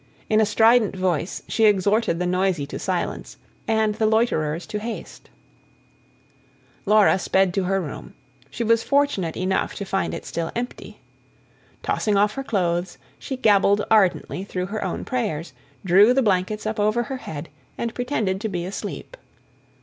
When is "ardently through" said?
13.91-14.65